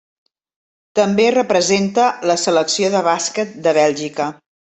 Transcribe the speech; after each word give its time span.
També 0.99 1.27
representa 1.35 2.07
la 2.31 2.39
selecció 2.45 2.91
de 2.97 3.05
bàsquet 3.09 3.55
de 3.67 3.77
Bèlgica. 3.81 4.31